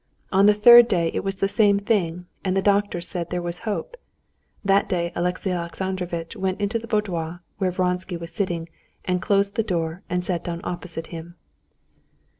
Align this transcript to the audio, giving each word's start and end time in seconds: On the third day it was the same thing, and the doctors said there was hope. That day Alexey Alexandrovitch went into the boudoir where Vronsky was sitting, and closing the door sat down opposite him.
On 0.31 0.47
the 0.47 0.55
third 0.55 0.87
day 0.87 1.11
it 1.13 1.23
was 1.23 1.35
the 1.35 1.47
same 1.47 1.77
thing, 1.77 2.25
and 2.43 2.57
the 2.57 2.61
doctors 2.63 3.07
said 3.07 3.29
there 3.29 3.39
was 3.39 3.59
hope. 3.69 3.95
That 4.65 4.89
day 4.89 5.11
Alexey 5.13 5.51
Alexandrovitch 5.51 6.35
went 6.35 6.59
into 6.59 6.79
the 6.79 6.87
boudoir 6.87 7.43
where 7.59 7.69
Vronsky 7.69 8.17
was 8.17 8.33
sitting, 8.33 8.67
and 9.05 9.21
closing 9.21 9.53
the 9.53 9.61
door 9.63 10.01
sat 10.19 10.43
down 10.43 10.61
opposite 10.63 11.05
him. 11.13 11.35